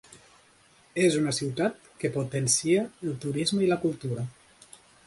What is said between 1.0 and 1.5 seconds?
És una